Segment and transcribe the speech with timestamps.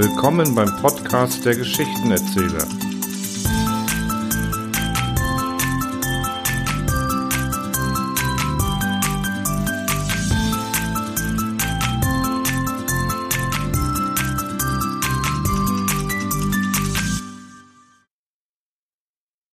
[0.00, 2.68] Willkommen beim Podcast der Geschichtenerzähler.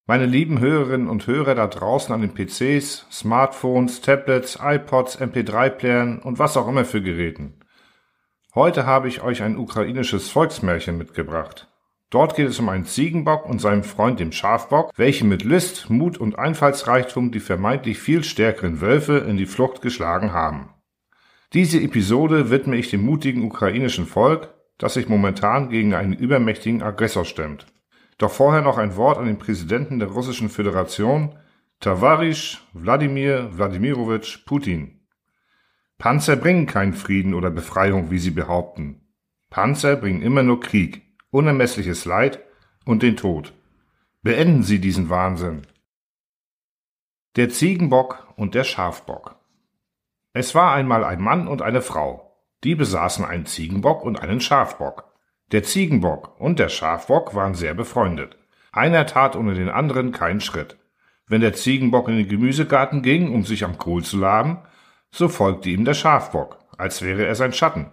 [0.06, 6.38] Meine lieben Hörerinnen und Hörer da draußen an den PCs, Smartphones, Tablets, iPods, MP3-Playern und
[6.38, 7.65] was auch immer für Geräten.
[8.56, 11.68] Heute habe ich euch ein ukrainisches Volksmärchen mitgebracht.
[12.10, 16.18] Dort geht es um einen Ziegenbock und seinen Freund dem Schafbock, welche mit List, Mut
[16.18, 20.70] und Einfallsreichtum die vermeintlich viel stärkeren Wölfe in die Flucht geschlagen haben.
[21.52, 27.26] Diese Episode widme ich dem mutigen ukrainischen Volk, das sich momentan gegen einen übermächtigen Aggressor
[27.26, 27.66] stemmt.
[28.18, 31.38] Doch vorher noch ein Wort an den Präsidenten der Russischen Föderation,
[31.82, 35.05] Tavarisch Wladimir Wladimirowitsch Putin.
[35.98, 39.02] Panzer bringen keinen Frieden oder Befreiung, wie sie behaupten.
[39.50, 41.02] Panzer bringen immer nur Krieg,
[41.32, 42.40] unermessliches Leid
[42.86, 43.54] und den Tod.
[44.22, 45.68] Beenden Sie diesen Wahnsinn.
[47.36, 49.36] Der Ziegenbock und der Schafbock.
[50.34, 52.36] Es war einmal ein Mann und eine Frau.
[52.64, 55.14] Die besaßen einen Ziegenbock und einen Schafbock.
[55.52, 58.38] Der Ziegenbock und der Schafbock waren sehr befreundet.
[58.72, 60.78] Einer tat ohne den anderen keinen Schritt.
[61.28, 64.58] Wenn der Ziegenbock in den Gemüsegarten ging, um sich am Kohl zu laben,
[65.16, 67.90] so folgte ihm der Schafbock, als wäre er sein Schatten.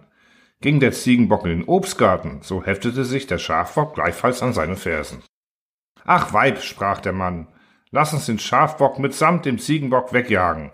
[0.59, 5.23] Ging der Ziegenbock in den Obstgarten, so heftete sich der Schafbock gleichfalls an seine Fersen.
[6.03, 7.47] Ach Weib, sprach der Mann,
[7.91, 10.71] lass uns den Schafbock mitsamt dem Ziegenbock wegjagen,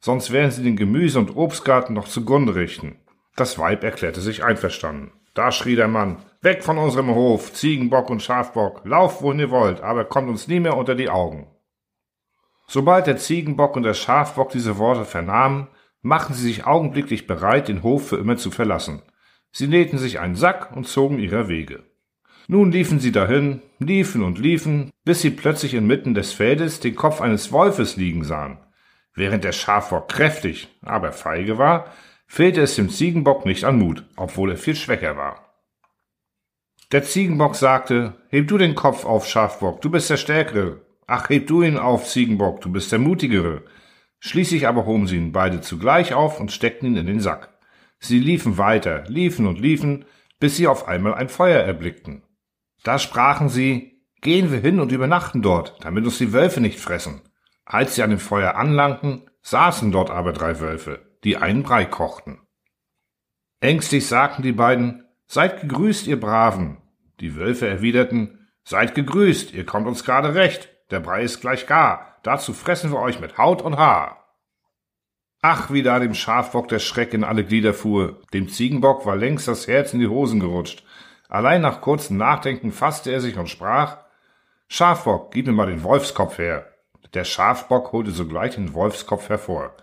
[0.00, 2.98] sonst werden sie den Gemüse- und Obstgarten noch zugrunde richten.
[3.36, 5.12] Das Weib erklärte sich einverstanden.
[5.34, 9.82] Da schrie der Mann, weg von unserem Hof, Ziegenbock und Schafbock, lauft wohin ihr wollt,
[9.82, 11.46] aber kommt uns nie mehr unter die Augen.
[12.66, 15.68] Sobald der Ziegenbock und der Schafbock diese Worte vernahmen,
[16.02, 19.02] machten sie sich augenblicklich bereit, den Hof für immer zu verlassen.
[19.52, 21.82] Sie nähten sich einen Sack und zogen ihrer Wege.
[22.46, 27.20] Nun liefen sie dahin, liefen und liefen, bis sie plötzlich inmitten des Feldes den Kopf
[27.20, 28.58] eines Wolfes liegen sahen.
[29.14, 31.92] Während der Schafbock kräftig, aber feige war,
[32.26, 35.50] fehlte es dem Ziegenbock nicht an Mut, obwohl er viel schwächer war.
[36.92, 40.80] Der Ziegenbock sagte, heb du den Kopf auf, Schafbock, du bist der Stärkere.
[41.06, 43.62] Ach, heb du ihn auf, Ziegenbock, du bist der Mutigere.
[44.20, 47.58] Schließlich aber hoben sie ihn beide zugleich auf und steckten ihn in den Sack.
[47.98, 50.04] Sie liefen weiter, liefen und liefen,
[50.38, 52.22] bis sie auf einmal ein Feuer erblickten.
[52.82, 57.22] Da sprachen sie, gehen wir hin und übernachten dort, damit uns die Wölfe nicht fressen.
[57.64, 62.40] Als sie an dem Feuer anlangten, saßen dort aber drei Wölfe die einen Brei kochten.
[63.60, 66.78] Ängstlich sagten die beiden, Seid gegrüßt, ihr Braven.
[67.20, 72.09] Die Wölfe erwiderten, Seid gegrüßt, ihr kommt uns gerade recht, der Brei ist gleich gar,
[72.22, 74.20] dazu fressen wir euch mit Haut und Haar.
[75.42, 79.48] Ach, wie da dem Schafbock der Schreck in alle Glieder fuhr, dem Ziegenbock war längst
[79.48, 80.84] das Herz in die Hosen gerutscht.
[81.28, 83.98] Allein nach kurzem Nachdenken fasste er sich und sprach,
[84.68, 86.66] Schafbock, gib mir mal den Wolfskopf her.
[87.14, 89.74] Der Schafbock holte sogleich den Wolfskopf hervor.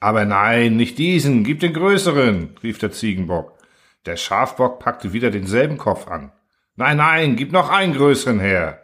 [0.00, 3.58] Aber nein, nicht diesen, gib den größeren, rief der Ziegenbock.
[4.06, 6.32] Der Schafbock packte wieder denselben Kopf an.
[6.76, 8.81] Nein, nein, gib noch einen größeren her.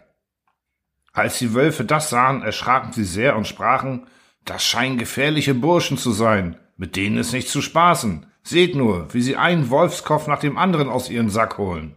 [1.18, 4.06] Als die Wölfe das sahen, erschraken sie sehr und sprachen,
[4.44, 8.26] das scheinen gefährliche Burschen zu sein, mit denen ist nicht zu spaßen.
[8.44, 11.96] Seht nur, wie sie einen Wolfskopf nach dem anderen aus ihrem Sack holen.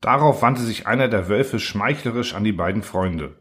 [0.00, 3.34] Darauf wandte sich einer der Wölfe schmeichlerisch an die beiden Freunde.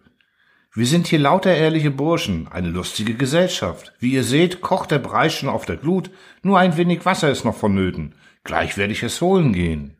[0.73, 3.93] Wir sind hier lauter ehrliche Burschen, eine lustige Gesellschaft.
[3.99, 6.09] Wie ihr seht, kocht der Brei schon auf der Glut,
[6.41, 8.15] nur ein wenig Wasser ist noch vonnöten.
[8.43, 9.96] Gleich werde ich es holen gehen.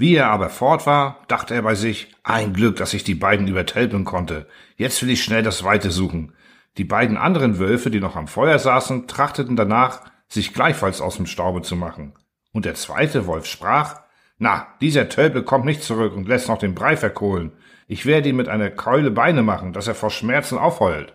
[0.00, 3.46] Wie er aber fort war, dachte er bei sich, ein Glück, dass ich die beiden
[3.48, 4.46] übertölpeln konnte.
[4.76, 6.32] Jetzt will ich schnell das Weite suchen.
[6.78, 11.26] Die beiden anderen Wölfe, die noch am Feuer saßen, trachteten danach, sich gleichfalls aus dem
[11.26, 12.14] Staube zu machen.
[12.50, 14.00] Und der zweite Wolf sprach,
[14.38, 17.52] na, dieser Tölpel kommt nicht zurück und lässt noch den Brei verkohlen.
[17.86, 21.12] Ich werde ihm mit einer Keule Beine machen, dass er vor Schmerzen aufheult.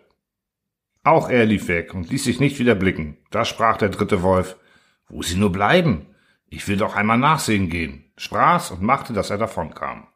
[1.03, 3.17] Auch er lief weg und ließ sich nicht wieder blicken.
[3.31, 4.57] Da sprach der dritte Wolf,
[5.09, 6.05] wo sie nur bleiben.
[6.55, 10.07] Ich will doch einmal nachsehen gehen, sprach's und machte, dass er davonkam.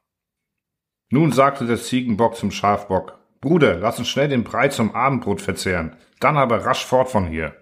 [1.09, 5.97] Nun sagte der Ziegenbock zum Schafbock, Bruder, lass uns schnell den Brei zum Abendbrot verzehren,
[6.21, 7.57] dann aber rasch fort von hier.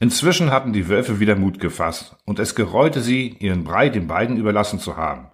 [0.00, 4.38] Inzwischen hatten die Wölfe wieder Mut gefasst, und es gereute sie, ihren Brei den beiden
[4.38, 5.30] überlassen zu haben.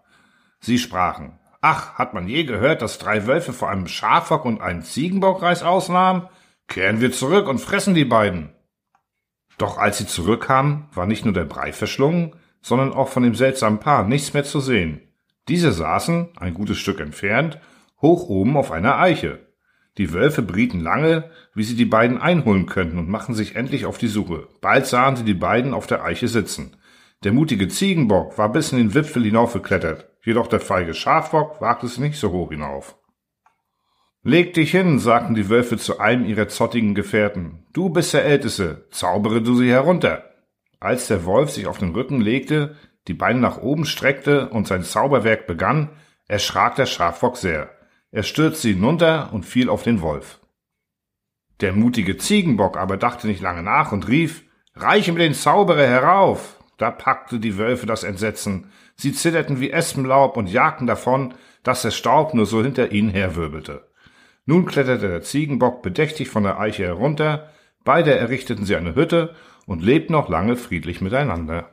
[0.61, 4.83] Sie sprachen, Ach, hat man je gehört, dass drei Wölfe vor einem Schafbock und einem
[4.83, 6.29] Ziegenbockreis ausnahmen?
[6.67, 8.53] Kehren wir zurück und fressen die beiden.
[9.59, 13.81] Doch als sie zurückkamen, war nicht nur der Brei verschlungen, sondern auch von dem seltsamen
[13.81, 15.01] Paar nichts mehr zu sehen.
[15.49, 17.59] Diese saßen, ein gutes Stück entfernt,
[18.01, 19.47] hoch oben auf einer Eiche.
[19.97, 23.99] Die Wölfe brieten lange, wie sie die beiden einholen könnten und machten sich endlich auf
[23.99, 24.47] die Suche.
[24.61, 26.77] Bald sahen sie die beiden auf der Eiche sitzen.
[27.25, 31.99] Der mutige Ziegenbock war bis in den Wipfel hinaufgeklettert, jedoch der feige Schafbock wagte es
[31.99, 32.97] nicht so hoch hinauf.
[34.29, 37.65] Leg dich hin, sagten die Wölfe zu einem ihrer zottigen Gefährten.
[37.73, 40.23] Du bist der Älteste, zaubere du sie herunter.
[40.81, 42.77] Als der Wolf sich auf den Rücken legte,
[43.07, 45.89] die Beine nach oben streckte und sein Zauberwerk begann,
[46.27, 47.71] erschrak der Schafbock sehr.
[48.11, 50.41] Er stürzte hinunter und fiel auf den Wolf.
[51.63, 54.45] Der mutige Ziegenbock aber dachte nicht lange nach und rief,
[54.75, 56.63] Reiche mir den Zauberer herauf!
[56.77, 58.71] Da packte die Wölfe das Entsetzen.
[58.95, 61.33] Sie zitterten wie Espenlaub und jagten davon,
[61.63, 63.88] dass der Staub nur so hinter ihnen herwirbelte.
[64.49, 67.51] Nun kletterte der Ziegenbock bedächtig von der Eiche herunter,
[67.85, 69.35] beide errichteten sie eine Hütte
[69.67, 71.69] und lebten noch lange friedlich miteinander.